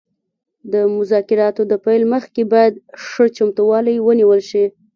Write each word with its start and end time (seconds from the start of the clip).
د 0.71 0.73
مذاکراتو 0.97 1.61
د 1.71 1.73
پیل 1.85 2.03
مخکې 2.13 2.41
باید 2.53 2.73
ښه 3.07 3.25
چمتووالی 3.37 3.95
ونیول 4.01 4.41
شي 4.49 4.65